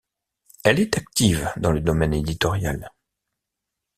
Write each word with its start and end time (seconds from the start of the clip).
Elle 0.63 0.79
est 0.79 0.97
active 0.97 1.53
dans 1.57 1.71
le 1.71 1.79
domaine 1.79 2.15
éditorial. 2.15 2.91